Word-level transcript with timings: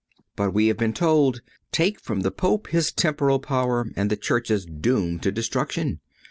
But 0.35 0.51
we 0.51 0.65
have 0.65 0.77
been 0.77 0.93
told: 0.93 1.41
"Take 1.71 1.99
from 1.99 2.21
the 2.21 2.31
Pope 2.31 2.69
his 2.69 2.91
Temporal 2.91 3.37
power 3.37 3.85
and 3.95 4.09
the 4.09 4.17
Church 4.17 4.49
is 4.49 4.65
doomed 4.65 5.21
to 5.21 5.31
destruction. 5.31 5.99